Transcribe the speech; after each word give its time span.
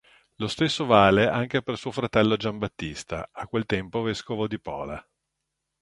Lo 0.37 0.47
stesso 0.47 0.85
vale 0.87 1.27
anche 1.27 1.61
per 1.61 1.77
suo 1.77 1.91
fratello 1.91 2.35
Gianbattista, 2.35 3.29
a 3.31 3.45
quel 3.45 3.67
tempo 3.67 4.01
vescovo 4.01 4.47
di 4.47 4.59
Pola. 4.59 5.07